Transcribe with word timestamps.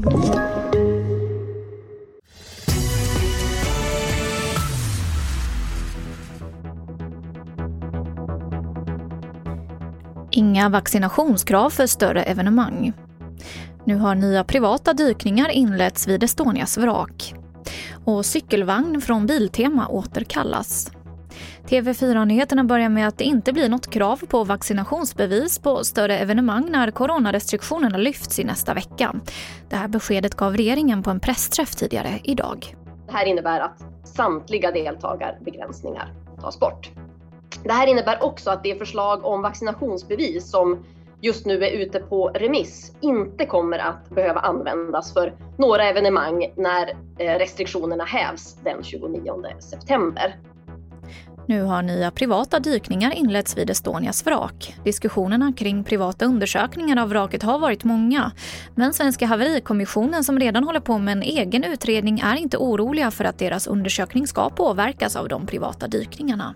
Inga 0.00 0.08
vaccinationskrav 10.68 11.70
för 11.70 11.86
större 11.86 12.22
evenemang. 12.22 12.92
Nu 13.84 13.96
har 13.96 14.14
nya 14.14 14.44
privata 14.44 14.92
dykningar 14.92 15.48
inletts 15.48 16.08
vid 16.08 16.22
Estonias 16.22 16.78
vrak. 16.78 17.34
Och 18.04 18.26
cykelvagn 18.26 19.00
från 19.00 19.26
Biltema 19.26 19.88
återkallas. 19.88 20.90
TV4-nyheterna 21.66 22.64
börjar 22.64 22.88
med 22.88 23.08
att 23.08 23.18
det 23.18 23.24
inte 23.24 23.52
blir 23.52 23.68
något 23.68 23.90
krav 23.90 24.20
på 24.28 24.44
vaccinationsbevis 24.44 25.58
på 25.58 25.84
större 25.84 26.18
evenemang 26.18 26.70
när 26.70 26.90
coronarestriktionerna 26.90 27.98
lyfts 27.98 28.38
i 28.38 28.44
nästa 28.44 28.74
vecka. 28.74 29.14
Det 29.68 29.76
här 29.76 29.88
beskedet 29.88 30.34
gav 30.34 30.56
regeringen 30.56 31.02
på 31.02 31.10
en 31.10 31.20
pressträff 31.20 31.74
tidigare 31.74 32.20
idag. 32.24 32.76
Det 33.06 33.12
här 33.12 33.26
innebär 33.26 33.60
att 33.60 33.84
samtliga 34.04 34.72
deltagarbegränsningar 34.72 36.12
tas 36.40 36.60
bort. 36.60 36.90
Det 37.64 37.72
här 37.72 37.86
innebär 37.86 38.22
också 38.22 38.50
att 38.50 38.62
det 38.62 38.78
förslag 38.78 39.24
om 39.24 39.42
vaccinationsbevis 39.42 40.50
som 40.50 40.84
just 41.20 41.46
nu 41.46 41.64
är 41.64 41.70
ute 41.70 42.00
på 42.00 42.28
remiss 42.28 42.92
inte 43.00 43.46
kommer 43.46 43.78
att 43.78 44.10
behöva 44.10 44.40
användas 44.40 45.12
för 45.12 45.34
några 45.58 45.84
evenemang 45.84 46.52
när 46.56 46.88
eh, 47.18 47.38
restriktionerna 47.38 48.04
hävs 48.04 48.54
den 48.64 48.82
29 48.82 49.44
september. 49.58 50.36
Nu 51.50 51.62
har 51.62 51.82
nya 51.82 52.10
privata 52.10 52.60
dykningar 52.60 53.10
inletts 53.10 53.58
vid 53.58 53.70
Estonias 53.70 54.26
vrak. 54.26 54.76
Diskussionerna 54.84 55.52
kring 55.52 55.84
privata 55.84 56.24
undersökningar 56.24 57.02
av 57.02 57.08
vraket 57.08 57.42
har 57.42 57.58
varit 57.58 57.84
många. 57.84 58.32
Men 58.74 58.92
Svenska 58.92 59.26
haverikommissionen 59.26 60.24
som 60.24 60.38
redan 60.38 60.64
håller 60.64 60.80
på 60.80 60.98
med 60.98 61.12
en 61.12 61.22
egen 61.22 61.64
utredning 61.64 62.20
är 62.20 62.36
inte 62.36 62.56
oroliga 62.56 63.10
för 63.10 63.24
att 63.24 63.38
deras 63.38 63.66
undersökning 63.66 64.26
ska 64.26 64.50
påverkas 64.50 65.16
av 65.16 65.28
de 65.28 65.46
privata 65.46 65.88
dykningarna. 65.88 66.54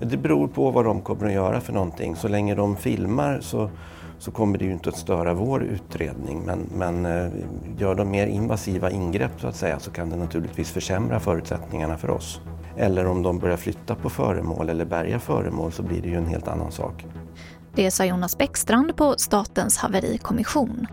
Det 0.00 0.16
beror 0.16 0.48
på 0.48 0.70
vad 0.70 0.84
de 0.84 1.00
kommer 1.00 1.26
att 1.26 1.32
göra 1.32 1.60
för 1.60 1.72
någonting. 1.72 2.16
Så 2.16 2.28
länge 2.28 2.54
de 2.54 2.76
filmar 2.76 3.40
så, 3.40 3.70
så 4.18 4.30
kommer 4.30 4.58
det 4.58 4.64
ju 4.64 4.72
inte 4.72 4.88
att 4.88 4.98
störa 4.98 5.34
vår 5.34 5.62
utredning. 5.62 6.42
Men, 6.46 6.70
men 6.74 7.06
eh, 7.06 7.32
gör 7.78 7.94
de 7.94 8.10
mer 8.10 8.26
invasiva 8.26 8.90
ingrepp 8.90 9.40
så 9.40 9.48
att 9.48 9.56
säga 9.56 9.78
så 9.78 9.90
kan 9.90 10.10
det 10.10 10.16
naturligtvis 10.16 10.70
försämra 10.70 11.20
förutsättningarna 11.20 11.98
för 11.98 12.10
oss. 12.10 12.40
Eller 12.76 13.06
om 13.06 13.22
de 13.22 13.38
börjar 13.38 13.56
flytta 13.56 13.94
på 13.94 14.10
föremål 14.10 14.68
eller 14.68 14.84
bärga 14.84 15.18
föremål 15.18 15.72
så 15.72 15.82
blir 15.82 16.02
det 16.02 16.08
ju 16.08 16.16
en 16.16 16.26
helt 16.26 16.48
annan 16.48 16.72
sak. 16.72 17.06
Det 17.74 17.90
sa 17.90 18.04
Jonas 18.04 18.38
Bäckstrand 18.38 18.96
på 18.96 19.14
Statens 19.18 19.78
haverikommission. 19.78 20.86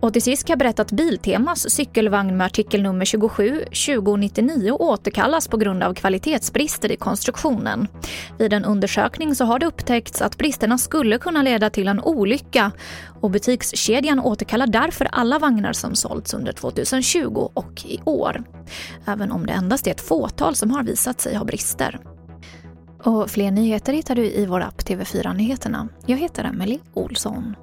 Och 0.00 0.12
till 0.12 0.22
sist 0.22 0.44
kan 0.44 0.52
jag 0.52 0.58
berätta 0.58 0.82
att 0.82 0.92
Biltemas 0.92 1.70
cykelvagn 1.70 2.36
med 2.36 2.44
artikel 2.44 2.82
nummer 2.82 3.04
27 3.04 3.64
2099 3.64 4.72
återkallas 4.72 5.48
på 5.48 5.56
grund 5.56 5.82
av 5.82 5.94
kvalitetsbrister 5.94 6.92
i 6.92 6.96
konstruktionen. 6.96 7.88
Vid 8.38 8.52
en 8.52 8.64
undersökning 8.64 9.34
så 9.34 9.44
har 9.44 9.58
det 9.58 9.66
upptäckts 9.66 10.22
att 10.22 10.38
bristerna 10.38 10.78
skulle 10.78 11.18
kunna 11.18 11.42
leda 11.42 11.70
till 11.70 11.88
en 11.88 12.00
olycka 12.00 12.72
och 13.20 13.30
butikskedjan 13.30 14.20
återkallar 14.20 14.66
därför 14.66 15.08
alla 15.12 15.38
vagnar 15.38 15.72
som 15.72 15.94
sålts 15.94 16.34
under 16.34 16.52
2020 16.52 17.50
och 17.54 17.84
i 17.86 18.00
år. 18.04 18.44
Även 19.08 19.32
om 19.32 19.46
det 19.46 19.52
endast 19.52 19.86
är 19.86 19.90
ett 19.90 20.00
fåtal 20.00 20.54
som 20.54 20.70
har 20.70 20.82
visat 20.82 21.20
sig 21.20 21.36
ha 21.36 21.44
brister. 21.44 21.98
Och 23.02 23.30
fler 23.30 23.50
nyheter 23.50 23.92
hittar 23.92 24.14
du 24.14 24.24
i 24.24 24.46
vår 24.46 24.60
app 24.60 24.82
TV4 24.82 25.34
Nyheterna. 25.34 25.88
Jag 26.06 26.16
heter 26.16 26.44
Emily 26.44 26.78
Olsson. 26.94 27.54